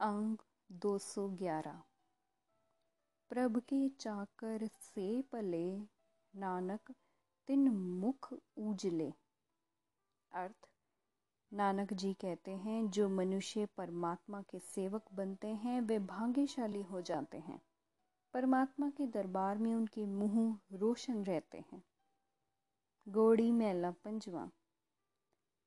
[0.00, 0.38] अंग
[0.72, 1.82] 211
[3.28, 5.78] प्रभ के चाकर से पले
[6.34, 6.94] नानक
[7.46, 9.12] तिन मुख उजले
[10.32, 10.68] अर्थ,
[11.52, 17.38] नानक जी कहते हैं, जो मनुष्य परमात्मा के सेवक बनते हैं, वे भाग्यशाली हो जाते
[17.38, 17.62] हैं।
[18.34, 21.84] परमात्मा के दरबार में उनके मुँह रोशन रहते हैं।
[23.08, 24.50] गोड़ी मेला पंजवा।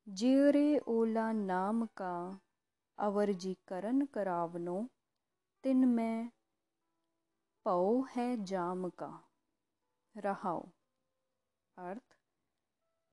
[0.10, 2.40] जेरे ओला नाम का
[2.98, 4.90] अवर जी करावनो,
[5.64, 6.32] तिन में
[7.66, 9.30] पौ है जाम का।
[10.18, 10.70] रहाओ।
[11.78, 12.18] अर्थ,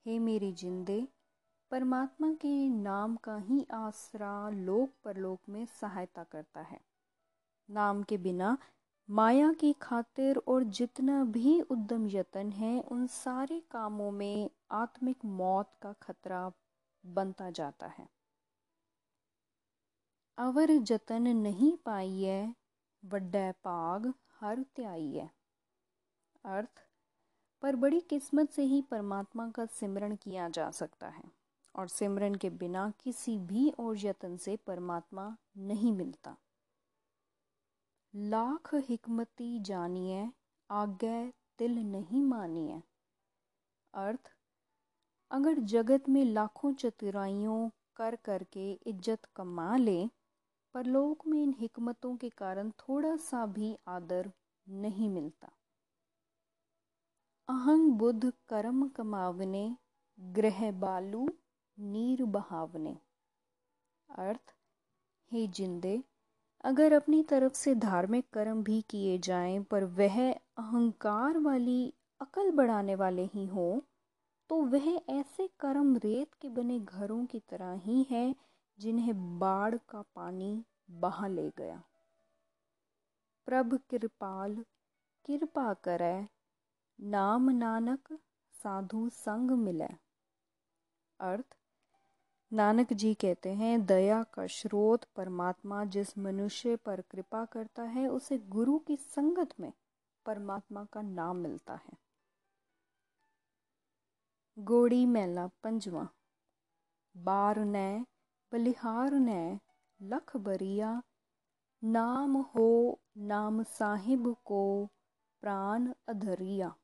[0.06, 1.09] हे मेरी जिंदे,
[1.70, 6.80] परमात्मा के नाम का ही आसरा लोक परलोक में सहायता करता है।
[7.70, 8.58] नाम के बिना
[9.10, 15.74] माया की खातिर और जितना भी उद्यम यतन है, उन सारे कामों में आत्मिक मौत
[15.83, 16.52] का खतरा
[17.06, 18.17] बनता जाता है।
[20.38, 22.34] अवर जतन नहीं पाइए
[23.02, 24.05] वड्डै भाग
[24.41, 25.28] हर त्याइए
[26.45, 26.83] अर्थ,
[27.62, 31.25] पर बड़ी किस्मत से ही परमात्मा का सिमरण किया जा सकता है,
[31.75, 35.25] और सिमरन के बिना किसी भी और यतन से परमात्मा
[35.62, 36.36] नहीं मिलता।
[38.14, 40.28] लाख हिकमती जानिए
[40.70, 41.19] आगे
[41.58, 42.83] तिल नहीं मानिए।
[43.95, 44.30] अर्थ,
[45.30, 49.98] अगर जगत में लाखों चतुराइयों कर करके इज़्ज़त कमा ले
[50.74, 54.30] परलोक में इन हिकमतों के कारण थोड़ा सा भी आदर
[54.66, 55.50] नहीं मिलता।
[57.48, 59.77] अहंग बुद्ध कर्म कमावने,
[60.19, 61.28] ग्रह बालू
[61.78, 62.96] नीर बहावने।
[64.11, 64.55] अर्थ,
[65.33, 66.02] हे जिंदे,
[66.64, 72.94] अगर अपनी तरफ़ से धार्मिक कर्म भी किए जाएँ, पर वह अहंकार वाली अकल बढ़ाने
[72.94, 73.84] वाले ही हो
[74.50, 78.34] तो वह ऐसे कर्म रेत के बने घरों की तरह ही है
[78.78, 81.82] जिन्हें बाढ़ का पानी बहा ले गया।
[83.46, 84.64] प्रभ कृपाल,
[85.26, 86.28] कृपा करे,
[87.00, 88.18] नाम नानक
[88.52, 89.88] साधु संग मिले।
[91.20, 91.56] अर्थ,
[92.52, 98.38] नानक जी कहते हैं, दया का स्रोत परमात्मा जिस मनुष्य पर कृपा करता है, उसे
[98.38, 99.72] गुरु की संगत में
[100.27, 101.92] परमात्मा का नाम मिलता है।
[104.58, 106.08] गोड़ी मेला पंजवा।
[107.17, 108.06] बार ने
[108.53, 109.59] बलिहार ने
[110.01, 111.03] लख बरिया।
[111.83, 112.69] नाम हो
[113.25, 114.63] नाम साहिब को
[115.42, 116.75] प्राण अधरिया।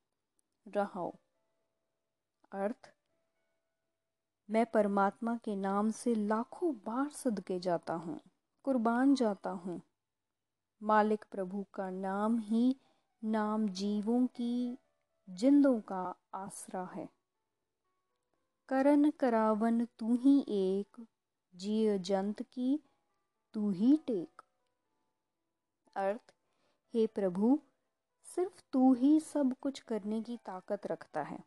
[0.67, 1.09] रहो
[2.53, 2.93] अर्थ,
[4.49, 8.21] मैं परमात्मा के नाम से लाखों बार सदके जाता हूँ,
[8.65, 9.81] कुर्बान जाता हूँ।
[10.83, 12.77] मालिक प्रभु का नाम ही
[13.23, 14.79] नाम जीवों की
[15.29, 16.05] जिंदों का
[16.35, 17.09] आसरा है।
[18.69, 21.05] करन करावन तू ही एक
[21.55, 22.81] जीव जंत की
[23.55, 24.43] तू ही टेक।
[25.97, 26.35] अर्थ,
[26.95, 27.59] हे प्रभु,
[28.25, 31.45] सिर्फ़ तू ही सब कुछ करने की ताकत रखता है,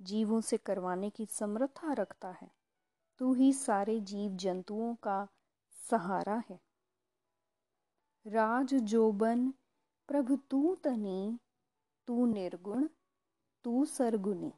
[0.00, 2.50] जीवों से करवाने की समर्था रखता है,
[3.18, 5.28] तू ही सारे जीव जंतुओं का
[5.90, 6.60] सहारा है।
[8.26, 9.50] राज जोबन
[10.08, 11.38] प्रभु तू तनी,
[12.06, 12.88] तू निर्गुण,
[13.64, 14.52] तू सरगुनी।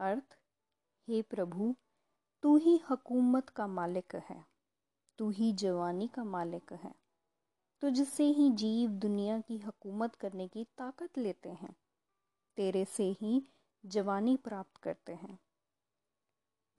[0.00, 0.38] अर्थ,
[1.08, 1.74] हे प्रभु
[2.42, 4.44] तू ही हकूमत का मालिक है,
[5.18, 6.94] तू ही जवानी का मालिक है।
[7.80, 11.76] तुझसे ही जीव दुनिया की हकूमत करने की ताकत लेते हैं,
[12.56, 13.42] तेरे से ही
[13.86, 15.38] जवानी प्राप्त करते हैं।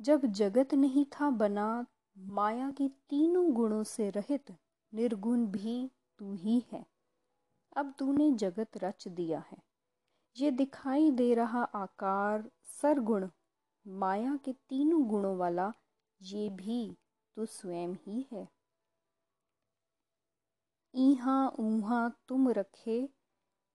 [0.02, 1.86] जब जगत नहीं था बना,
[2.18, 4.52] माया के तीनों गुणों से रहित,
[4.94, 6.86] निर्गुण भी तू ही है।
[7.78, 9.58] अब तूने जगत रच दिया है।
[10.38, 12.50] ये दिखाई दे रहा आकार,
[12.82, 13.28] सरगुण
[13.90, 15.74] माया के तीनों गुणों वाला
[16.22, 16.98] ये भी
[17.36, 18.50] तो स्वयं ही है।
[20.96, 23.10] ईहा ऊहा तुम रखे,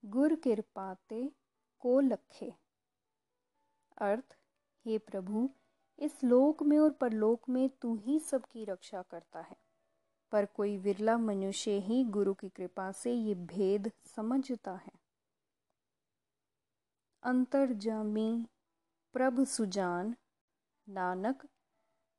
[0.05, 1.33] गुर कृपाते
[1.79, 2.55] को लखे।
[3.99, 4.39] अर्थ,
[4.85, 5.51] हे प्रभु,
[5.99, 9.57] इस लोक में और परलोक में तू ही सबकी रक्षा करता है।
[10.33, 14.93] पर कोई विरला मनुष्य ही गुरु की कृपा से ये भेद समझता है।
[17.23, 18.47] अंतर्जामी
[19.15, 20.17] प्रभ सुजान,
[20.89, 21.49] नानक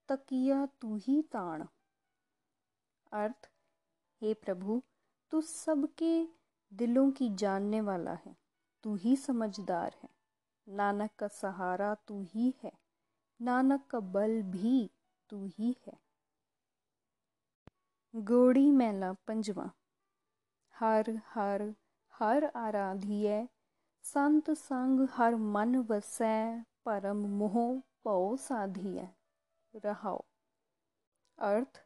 [0.08, 1.66] तकिया तू ही ताण।
[3.12, 3.50] अर्थ,
[4.22, 4.84] हे प्रभु,
[5.32, 6.28] तू सबके
[6.74, 8.36] दिलों की जानने वाला है,
[8.84, 10.10] तू ही समझदार है।
[10.68, 12.72] नानक का सहारा तू ही है,
[13.42, 14.92] नानक का बल भी
[15.30, 16.00] तू ही है।
[18.16, 19.72] गोड़ी मैला पंजवा,
[20.80, 21.76] हर हर
[22.14, 23.50] हर आराधिय,
[24.04, 29.10] संत संग हर मन वसै परम मोह पौ साधिय।
[29.76, 30.24] रहाओ।
[31.40, 31.86] अर्थ,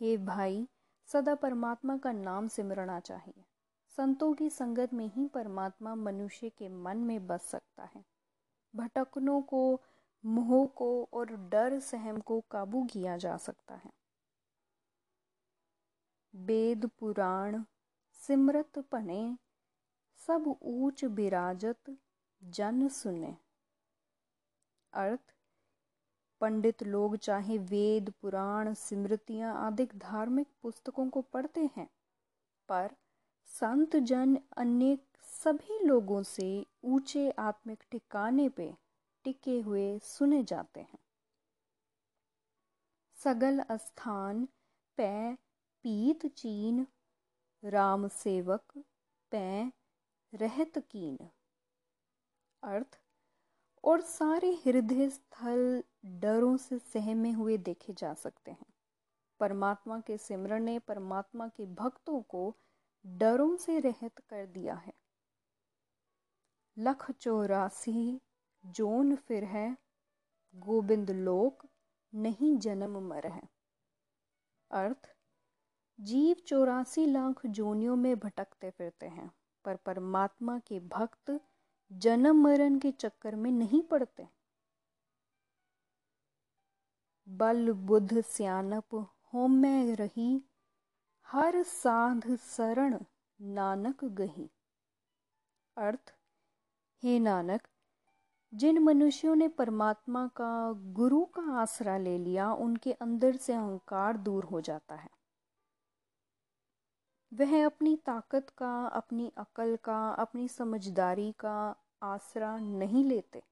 [0.00, 0.68] हे भाई,
[1.06, 3.44] सदा परमात्मा का नाम सिमरना चाहिए।
[3.96, 8.04] संतों की संगत में ही परमात्मा मनुष्य के मन में बस सकता है।
[8.76, 9.80] भटकनों को,
[10.24, 13.92] मोह को और डर सहम को काबू किया जा सकता है।
[16.34, 17.64] वेद पुराण,
[18.12, 19.38] सिमरत पने,
[20.16, 21.96] सब ऊंच बिराजत
[22.44, 23.43] जन सुने।
[24.94, 25.34] अर्थ,
[26.40, 31.88] पंडित लोग चाहे वेद, पुराण, स्मृतियाँ आदि धार्मिक पुस्तकों को पढ़ते हैं,
[32.68, 32.94] पर
[33.48, 34.98] संत जन अन्य
[35.28, 38.72] सभी लोगों से ऊँचे आत्मिक ठिकाने पे
[39.24, 40.98] टिके हुए सुने जाते हैं।
[43.18, 44.44] सगल स्थान
[44.98, 45.34] पै
[45.84, 46.86] पीत चीन,
[47.62, 48.78] राम सेवक
[49.32, 49.72] पै
[50.32, 51.16] रहत कीन।
[52.62, 52.98] अर्थ
[53.84, 58.66] और सारे हृदय स्थल डरों से सहमे हुए देखे जा सकते हैं।
[59.40, 62.56] परमात्मा के सिमरण ने परमात्मा के भक्तों को
[63.06, 64.92] डरों से रहित कर दिया है।
[66.78, 68.20] लख चौरासी,
[68.66, 69.76] जोन फिर है,
[70.54, 71.66] गोविंद लोक,
[72.14, 73.48] नहीं जन्म मर है।
[74.70, 75.16] अर्थ,
[76.00, 79.32] जीव चौरासी लाख जोनियों में भटकते फिरते हैं,
[79.64, 81.40] पर परमात्मा के भक्त
[81.92, 84.28] जन्म मरण के चक्कर में नहीं पड़ते।
[87.28, 90.44] बल बुद्ध सियानप, हो में रही,
[91.26, 92.98] हर साध शरण
[93.40, 94.50] नानक गही।
[95.76, 96.14] अर्थ,
[97.02, 97.68] हे नानक,
[98.54, 104.44] जिन मनुष्यों ने परमात्मा का गुरु का आसरा ले लिया, उनके अंदर से अहंकार दूर
[104.44, 105.23] हो जाता है।
[107.34, 113.42] वह अपनी ताकत का, अपनी अकल का, अपनी समझदारी का आसरा नहीं लेते।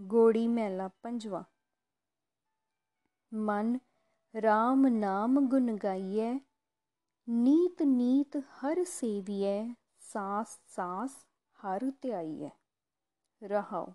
[0.00, 1.44] गोड़ी मेला पंजवा।
[3.34, 3.80] मन
[4.34, 6.40] राम नाम गुन गाइए
[7.28, 11.26] नीत नीत हर सेविय, सास सास
[11.58, 12.52] हर त्याइए
[13.42, 13.94] रहो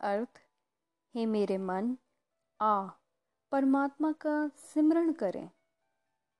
[0.00, 0.40] अर्थ,
[1.14, 1.98] हे मेरे मन,
[2.60, 2.88] आ,
[3.52, 5.50] परमात्मा का सिमरण करें।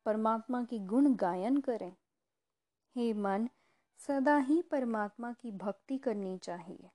[0.08, 1.96] परमात्मा की गुण गायन करें।
[2.96, 3.48] हे मन,
[3.98, 6.90] सदा ही परमात्मा की भक्ति करनी चाहिए।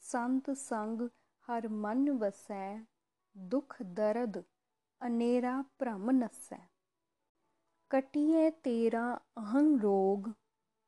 [0.00, 1.10] संत संग
[1.46, 2.86] हर मन वसै,
[3.36, 4.44] दुख दर्द
[5.00, 6.58] अनेरा भ्रम नसै।
[7.90, 10.34] कटिए तेरा अहं रोग,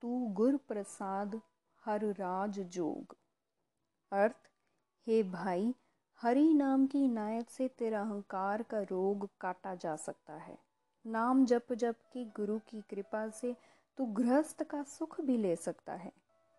[0.01, 1.41] तू गुर प्रसाद,
[1.85, 3.17] हर राज जोग।
[4.13, 4.51] अर्थ,
[5.07, 5.75] हे भाई,
[6.21, 10.69] हरि नाम की इनायत से तेरा अहंकार का रोग काटा जा सकता है।
[11.07, 13.57] नाम जप जप की गुरु की कृपा से
[13.97, 16.13] तो गृहस्थ का सुख भी ले सकता है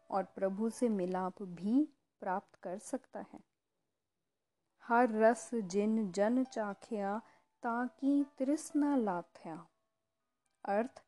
[0.09, 1.89] और प्रभु से मिलाप भी
[2.19, 3.39] प्राप्त कर सकता है।
[4.83, 7.21] हर रस जिन जन चाख्या,
[7.63, 9.67] ताकि तृष्णा लाथ्या।
[10.65, 11.03] अर्थ,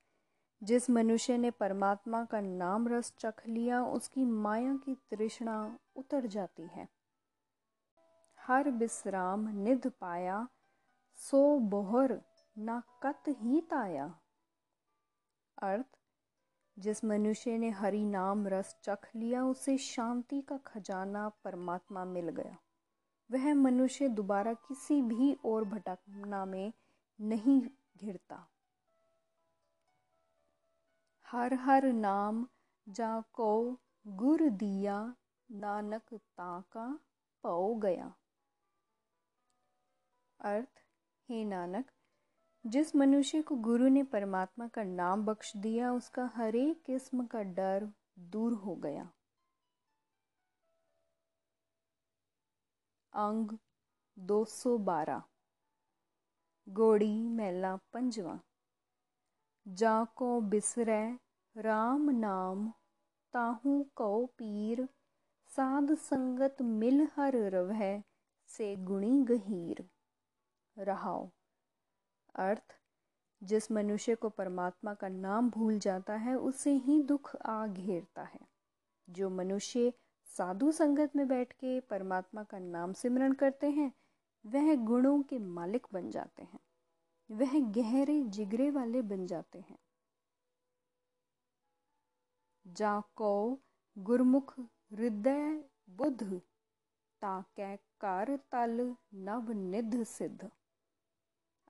[0.64, 6.64] जिस मनुष्य ने परमात्मा का नाम रस चख लिया, उसकी माया की तृष्णा उतर जाती
[6.64, 6.90] है।
[8.40, 10.48] हर विश्राम निध पाया,
[11.16, 12.22] सो बोहर
[12.58, 14.20] ना कत ही ताया।
[15.64, 16.00] अर्थ,
[16.80, 22.58] जिस मनुष्य ने हरि नाम रस चख लिया, उसे शांति का खजाना परमात्मा मिल गया।
[23.32, 26.74] वह मनुष्य दोबारा किसी भी और भटकना में
[27.22, 27.62] नहीं
[27.98, 28.48] घिरता।
[31.28, 32.48] हर हर नाम
[32.90, 33.78] जाको
[34.08, 35.16] गुर दिया,
[35.52, 37.00] नानक ताका
[37.44, 38.16] पौ गया।
[40.40, 40.84] अर्थ,
[41.30, 41.92] हे नानक
[42.66, 47.44] जिस मनुष्य को गुरु ने परमात्मा का नाम बख्श दिया, उसका हर एक किस्म का
[47.44, 49.12] डर दूर हो गया।
[53.14, 53.58] अंग
[54.20, 55.24] 212
[56.70, 58.40] गोड़ी मेला पंजवा।
[59.68, 61.20] जाको बिसरै,
[61.58, 62.74] राम नाम
[63.34, 64.90] ताहू कौ पीर।
[65.48, 68.04] साध संगत मिल हर रवह
[68.48, 69.90] से गुणी गहीर।
[70.78, 71.30] रहाओ।
[72.36, 72.78] अर्थ,
[73.44, 78.40] जिस मनुष्य को परमात्मा का नाम भूल जाता है, उसे ही दुख आ घेरता है।
[79.10, 79.94] जो मनुष्य
[80.26, 83.94] साधु संगत में बैठ के परमात्मा का नाम सिमरण करते हैं,
[84.46, 86.60] वह गुणों के मालिक बन जाते हैं।
[87.32, 89.78] वह गहरे, जिगरे वाले बन जाते हैं।
[92.68, 93.60] जाको
[93.98, 96.42] गुरमुख हृदय बुद्ध
[97.22, 100.52] ताकै कर तल नव निध सिद्ध।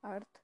[0.03, 0.41] अर्थ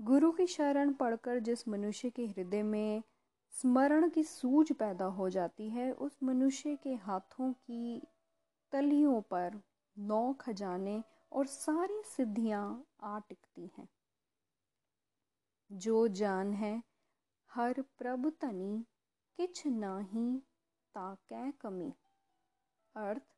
[0.00, 3.02] गुरु की शरण पढ़कर जिस मनुष्य के हृदय में
[3.50, 8.02] स्मरण की सूझ पैदा हो जाती है, उस मनुष्य के हाथों की
[8.72, 9.60] तलियों पर
[9.98, 13.88] नौ खजाने और सारी सिद्धियाँ आ टिकती हैं।
[15.72, 16.82] जो जान है,
[17.50, 18.86] हर प्रभ तनी
[19.36, 20.38] किछ नाही
[20.94, 21.94] ताकै कमी।
[22.96, 23.37] अर्थ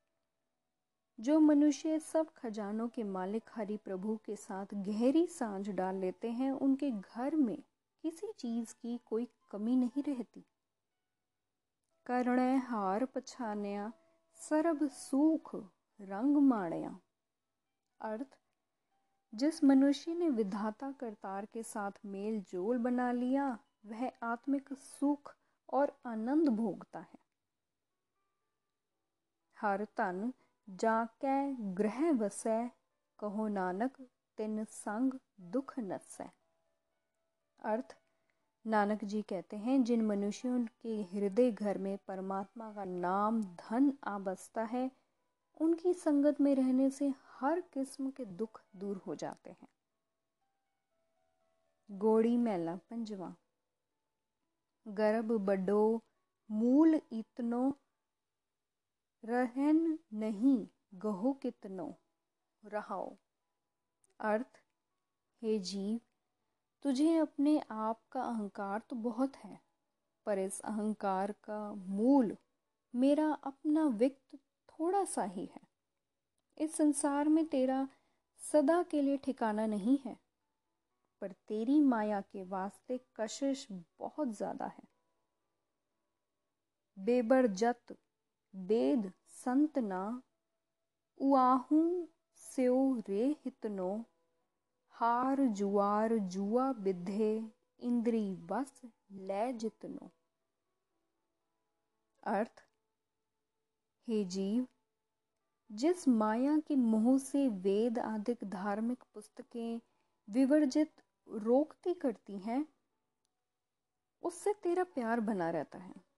[1.21, 6.53] जो मनुष्य सब खजानों के मालिक हरि प्रभु के साथ गहरी साँझ डाल लेते हैं,
[6.53, 7.63] उनके घर में
[8.03, 10.45] किसी चीज़ की कोई कमी नहीं रहती।
[12.07, 13.93] कर्ण, हार पछानिया,
[14.35, 15.57] सरब सूख
[16.01, 17.01] रंग माणिया
[18.01, 18.39] अर्थ,
[19.35, 25.37] जिस मनुष्य ने विधाता करतार के साथ मेल जोल बना लिया, वह आत्मिक सुख
[25.73, 27.19] और आनंद भोगता है।
[29.61, 30.33] हर तन
[30.71, 32.71] जाकै ग्रह वसै,
[33.19, 34.03] कहो नानक,
[34.37, 36.31] तिन संग दुख नसै।
[37.61, 37.97] अर्थ,
[38.67, 44.19] नानक जी कहते हैं, जिन मनुष्यों के हृदय घर में परमात्मा का नाम धन आ
[44.19, 44.91] बसता है,
[45.61, 49.69] उनकी संगत में रहने से हर किस्म के दुख दूर हो जाते हैं।
[51.91, 53.37] गोड़ी मैला पंजवा।
[54.89, 56.03] गर्भ बडो,
[56.51, 57.77] मूल इतनो
[59.25, 60.59] रहन नहीं
[60.95, 61.95] गहो कितनो।
[62.65, 63.15] रहाओ।
[64.21, 64.61] अर्थ,
[65.43, 66.01] हे जीव,
[66.85, 69.59] तुझे अपने आप का अहंकार तो बहुत है,
[70.27, 72.37] पर इस अहंकार का मूल
[72.95, 74.37] मेरा अपना विक्त
[74.69, 75.61] थोड़ा सा ही है।
[76.59, 77.87] इस संसार में तेरा
[78.43, 80.17] सदा के लिए ठिकाना नहीं है,
[81.23, 83.67] पर तेरी माया के वास्ते कशिश
[83.99, 84.89] बहुत ज़्यादा है।
[86.97, 87.47] बेबर
[88.55, 90.23] बेद संतना
[91.19, 94.05] उआहू स्यो रे हितनो।
[94.91, 98.81] हार जुआर जुआ बिधे इंद्री बस
[99.13, 100.11] ले जितनो।
[102.23, 102.65] अर्थ,
[104.09, 104.67] हे जीव,
[105.73, 109.81] जिस माया के मोह से वेद आदि धार्मिक पुस्तकें
[110.29, 112.67] विवर्जित रोकती करती हैं,
[114.23, 116.10] उससे तेरा प्यार बना रहता है।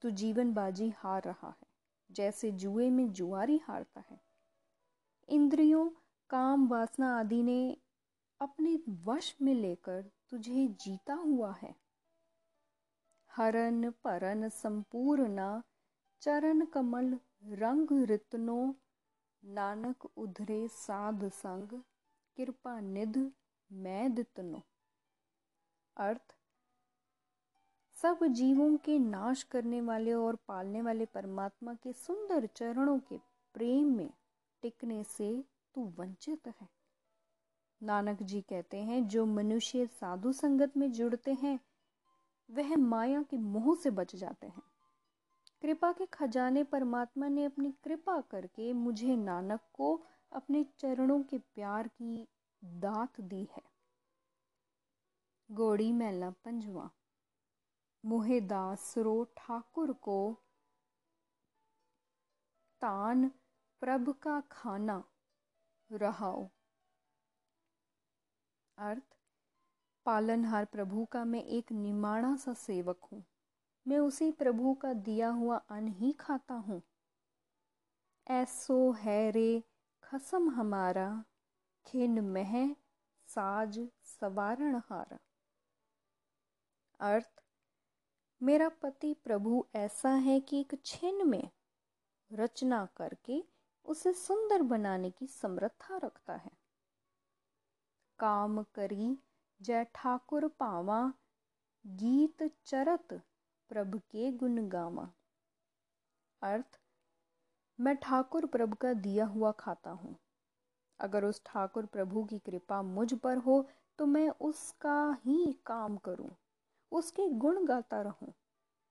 [0.00, 1.66] तू जीवन बाजी हार रहा है।
[2.10, 4.20] जैसे जुए में जुआरी हारता है।
[5.28, 5.90] इंद्रियों,
[6.30, 7.76] काम, वासना आदि ने
[8.40, 11.74] अपने वश में लेकर तुझे जीता हुआ है।
[13.32, 15.62] हरन परन संपूर्ण,
[16.20, 18.74] चरण कमल रंग रितनो,
[19.44, 21.82] नानक उधरे साध संग,
[22.36, 23.32] कृपा निध
[23.72, 24.62] मैं दितनो।
[25.96, 26.33] अर्थ
[28.02, 33.18] सब जीवों के नाश करने वाले और पालने वाले परमात्मा के सुंदर चरणों के
[33.54, 34.10] प्रेम में
[34.62, 36.68] टिकने से तू वंचित है।
[37.82, 41.60] नानक जी कहते हैं, जो मनुष्य साधु संगत में जुड़ते हैं,
[42.50, 44.62] वह माया के मोह से बच जाते हैं।
[45.62, 51.88] कृपा के खजाने परमात्मा ने अपनी कृपा करके मुझे नानक को अपने चरणों के प्यार
[51.88, 52.28] की
[52.64, 53.62] दात दी है।
[55.50, 56.90] गोड़ी मैला पंजवा
[58.04, 60.42] मुहेदासरो ठाकुर को
[62.80, 63.28] तान
[63.80, 65.04] प्रभ का खाना
[65.92, 66.48] रहाओ।
[68.78, 69.16] अर्थ,
[70.06, 73.24] पालनहार प्रभु का मैं एक निमाणा सा सेवक हूँ।
[73.88, 76.82] मैं उसी प्रभु का दिया हुआ अन्न ही खाता हूँ।
[78.30, 79.62] ऐसो है रे
[80.02, 81.24] खसम हमारा,
[81.86, 82.74] खिन मह
[83.28, 85.18] साज सवारण हारा।
[87.00, 87.43] अर्थ
[88.44, 91.50] मेरा पति प्रभु ऐसा है कि एक छिन्न में
[92.32, 93.44] रचना करके
[93.84, 96.50] उसे सुंदर बनाने की समर्था रखता है।
[98.18, 99.18] काम करी,
[99.62, 101.12] जय ठाकुर पावा,
[101.86, 103.22] गीत चरत
[103.68, 105.10] प्रभ के गुण गावा।
[106.42, 106.80] अर्थ,
[107.80, 110.16] मैं ठाकुर प्रभु का दिया हुआ खाता हूँ।
[111.00, 116.30] अगर उस ठाकुर प्रभु की कृपा मुझ पर हो तो मैं उसका ही काम करूँ।
[116.92, 118.34] उसके गुण गाता रहूँ।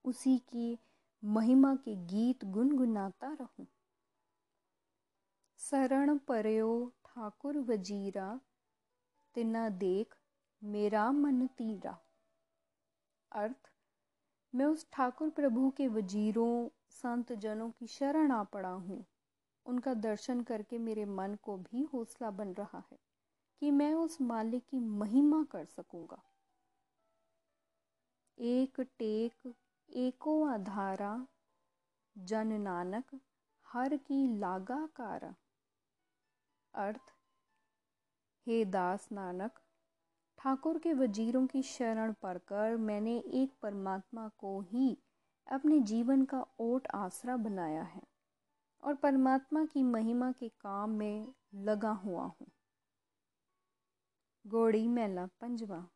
[0.04, 0.78] उसी की
[1.24, 3.66] महिमा के गीत गुनगुनाता रहूँ।
[5.58, 8.40] शरण परयो ठाकुर वजीरा,
[9.34, 10.14] तिना देख
[10.64, 11.98] मेरा मन तीरा।
[13.32, 13.70] अर्थ,
[14.54, 19.04] मैं उस ठाकुर प्रभु के वजीरों, संत जनों की शरण आ पड़ा हूँ।
[19.66, 22.98] उनका दर्शन करके मेरे मन को भी हौसला बन रहा है
[23.60, 26.22] कि मैं उस मालिक की महिमा कर सकूँगा।
[28.38, 29.54] एक टेक,
[29.90, 31.26] एको आधारा,
[32.18, 33.20] जन नानक,
[33.66, 35.34] हर की लागा कारा
[36.74, 37.12] अर्थ,
[38.46, 39.60] हे दास नानक,
[40.38, 44.98] ठाकुर के वजीरों की शरण पढ़कर मैंने एक परमात्मा को ही
[45.46, 48.02] अपने जीवन का ओट आसरा बनाया है
[48.82, 52.46] और परमात्मा की महिमा के काम में लगा हुआ हूँ।
[54.46, 55.88] गोड़ी मैला, पंजवा।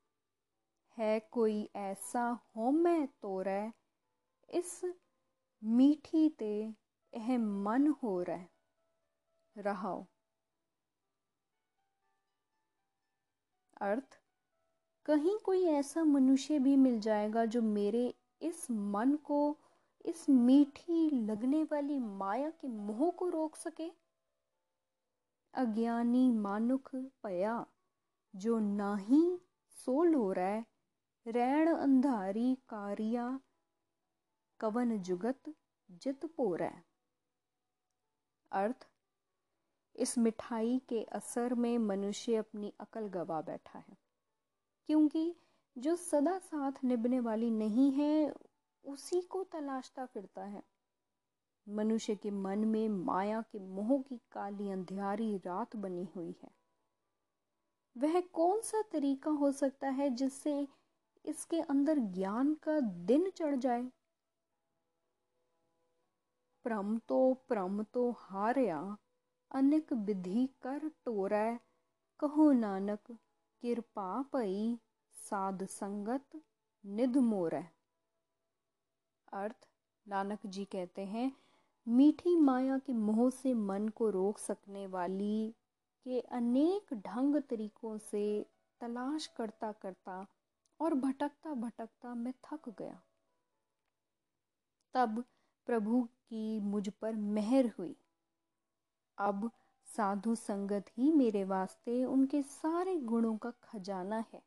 [0.97, 2.25] है कोई ऐसा
[2.55, 3.61] होमै ਤੋਰੈ
[4.49, 4.73] ਇਸ
[5.61, 6.53] मीठी ते
[7.13, 8.47] ਇਹ मन हो रह
[9.55, 10.03] रहाओ
[13.81, 14.19] अर्थ
[15.05, 18.03] कहीं कोई ऐसा मनुष्य भी मिल जाएगा जो मेरे
[18.41, 19.39] इस मन को
[20.05, 23.89] इस मीठी लगने वाली माया के मोह को रोक सके
[25.53, 27.65] अज्ञानी मानुख पया
[28.33, 29.23] जो नाही
[29.77, 30.63] सो लो रहा
[31.28, 33.24] रैण अंधारी कारिया
[34.60, 35.50] कवन जुगत
[36.02, 36.70] जित पोरै
[38.52, 38.86] अर्थ
[39.96, 43.96] इस मिठाई के असर में मनुष्य अपनी अकल गवा बैठा है
[44.88, 45.24] क्योंकि
[45.76, 48.32] जो सदा साथ निभने वाली नहीं है
[48.84, 50.62] उसी को तलाशता फिरता है
[51.66, 56.50] मनुष्य के मन में माया के मोह की काली अंधियारी रात बनी हुई है
[57.96, 60.66] वह कौन सा तरीका हो सकता है जिससे
[61.24, 63.90] इसके अंदर ज्ञान का दिन चढ़ जाए।
[66.64, 68.96] प्रम तो प्रम तो हारिया,
[69.50, 71.58] अनेक विधि कर टोरै।
[72.20, 73.12] कहो नानक
[73.62, 74.78] कृपा पई
[75.14, 76.40] साध संगत
[76.86, 77.64] निध मोरै।
[79.32, 79.68] अर्थ,
[80.08, 81.32] नानक जी कहते हैं,
[81.86, 85.54] मीठी माया के मोह से मन को रोक सकने वाली
[86.04, 88.46] के अनेक ढंग तरीकों से
[88.80, 90.26] तलाश करता करता
[90.80, 93.02] और भटकता भटकता मैं थक गया।
[94.94, 95.24] तब
[95.66, 97.96] प्रभु की मुझ पर मेहर हुई।
[99.18, 99.50] अब
[99.84, 104.42] साधु संगत ही मेरे वास्ते उनके सारे गुणों का खजाना है,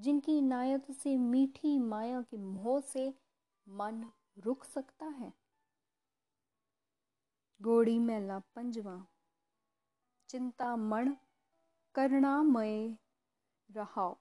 [0.00, 3.14] जिनकी इनायत से मीठी माया के मोह से
[3.68, 5.32] मन रुक सकता है।
[7.62, 9.06] गोड़ी मेला पंजवा
[10.28, 11.14] चिंता मण
[11.94, 12.98] करुणामय
[13.70, 14.16] रहाओ।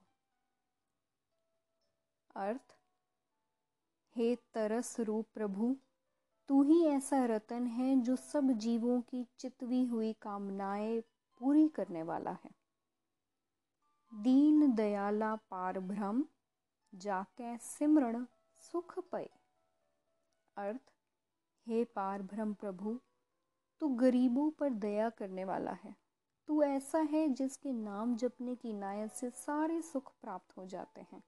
[2.38, 2.76] अर्थ,
[4.16, 5.76] हे तरस रूप प्रभु,
[6.50, 11.02] तू ही ऐसा रतन है जो सब जीवों की चितवी हुई कामनाएँ
[11.40, 12.52] पूरी करने वाला है।
[14.14, 16.26] दीन दयाला पार भ्रम
[16.96, 18.26] जाके सिमरण
[18.58, 19.30] सुख पय
[20.58, 20.82] अर्थ,
[21.68, 23.00] हे पार भ्रम प्रभु,
[23.80, 25.96] तू गरीबों पर दया करने वाला है।
[26.48, 31.24] तू ऐसा है जिसके नाम जपने की नायत से सारे सुख प्राप्त हो जाते हैं।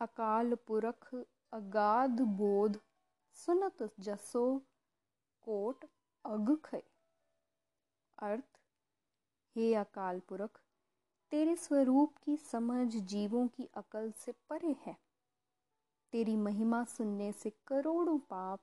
[0.00, 1.14] अकाल पुरख
[1.52, 2.78] अगाध बोध
[3.34, 4.42] सुनत जसो
[5.44, 5.84] कोट
[6.24, 6.50] अग
[8.18, 8.58] अर्थ
[9.56, 10.60] हे अकाल पुरख
[11.32, 14.96] तेरे स्वरूप की समझ जीवों की अकल से परे है
[16.12, 18.60] तेरी महिमा सुनने से करोड़ों पाप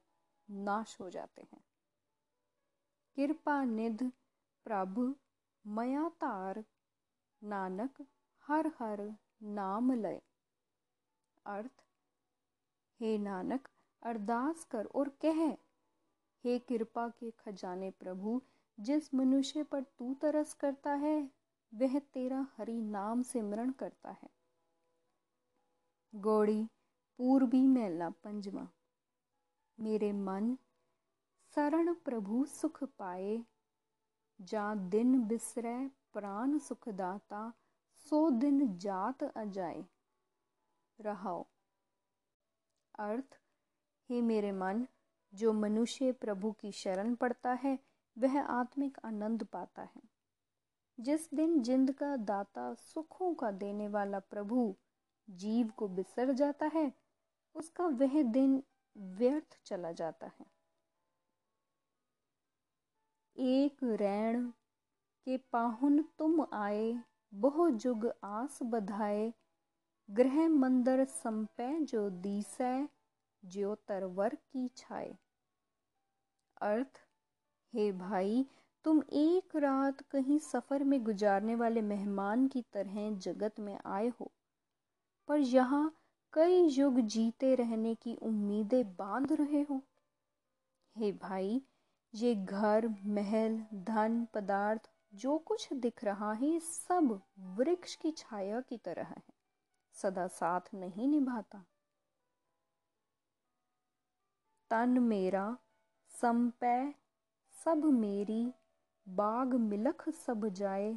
[0.50, 1.64] नाश हो जाते हैं
[3.18, 4.04] कृपा निध
[4.66, 5.16] प्रभु
[5.66, 6.64] मया तार
[7.42, 8.06] नानक
[8.44, 9.02] हर हर
[9.44, 10.22] नाम लय
[11.46, 11.86] अर्थ,
[13.00, 13.70] हे नानक,
[14.04, 15.52] अरदास कर और कह।
[16.44, 18.42] हे कृपा के खजाने प्रभु,
[18.80, 21.32] जिस मनुष्य पर तू तरस करता है,
[21.74, 24.30] वह तेरा हरि नाम सिमरण करता है।
[26.16, 26.66] गौड़ी,
[27.18, 28.68] पूर्वी मेला पंजवा।
[29.80, 30.58] मेरे मन,
[31.56, 33.46] शरण प्रभु सुख पाए।
[34.42, 37.54] जा दिन बिसरै प्राण सुखदाता,
[37.96, 39.86] सो दिन जात अजाए।
[41.02, 41.48] रहाओ
[43.00, 43.40] अर्थ,
[44.10, 44.88] हे मेरे मन,
[45.34, 47.80] जो मनुष्य प्रभु की शरण पड़ता है,
[48.18, 50.02] वह आत्मिक आनंद पाता है।
[51.00, 54.76] जिस दिन जिंद का दाता सुखों का देने वाला प्रभु
[55.30, 56.94] जीव को बिसर जाता है,
[57.56, 58.64] उसका वह दिन
[58.98, 60.46] व्यर्थ चला जाता है।
[63.38, 64.50] एक रैण
[65.26, 67.00] के पाहुन तुम आए,
[67.34, 69.34] बहु जुग आस बधाए
[70.14, 72.88] गृह मंदर संपै जो दीसै,
[73.46, 75.18] ज्यो तरवर की छाए।
[76.62, 77.02] अर्थ,
[77.74, 78.46] हे भाई,
[78.86, 84.32] तुम एक रात कहीं सफ़र में गुजारने वाले मेहमान की तरह जगत में आए हो,
[85.28, 85.84] पर यहाँ
[86.34, 89.82] कई युग जीते रहने की उम्मीदें बाँध रहे हो।
[90.98, 91.62] हे भाई,
[92.16, 98.78] ये घर, महल, धन, पदार्थ, जो कुछ दिख रहा है, सब वृक्ष की छाया की
[98.78, 99.33] तरह है।
[99.96, 101.64] सदा साथ नहीं निभाता।
[104.72, 105.46] तन मेरा
[106.14, 106.94] संपै,
[107.58, 108.44] सब मेरी
[109.08, 110.94] बाग मिलख सब जाए।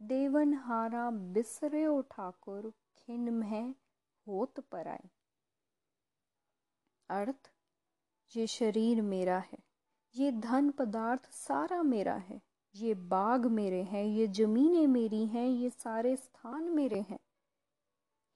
[0.00, 3.74] देवन हारा बिसरे ओ ठाकुर, खिन में
[4.26, 5.08] होत पर आए
[7.10, 7.50] अर्थ,
[8.32, 9.58] ये शरीर मेरा है,
[10.14, 12.40] ये धन पदार्थ सारा मेरा है,
[12.74, 17.18] ये बाग मेरे हैं, ये जमीनें मेरी हैं, ये सारे स्थान मेरे हैं।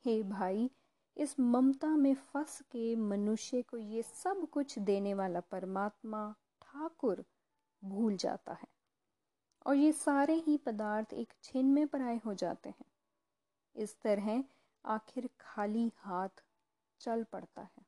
[0.09, 0.71] हे भाई,
[1.17, 7.25] इस ममता में फंस के मनुष्य को ये सब कुछ देने वाला परमात्मा ठाकुर
[7.85, 8.69] भूल जाता है।
[9.67, 12.85] और ये सारे ही पदार्थ एक छिन में पराए हो जाते हैं।
[13.77, 14.45] इस तरह
[14.85, 16.45] आखिर खाली हाथ
[17.01, 17.88] चल पड़ता है।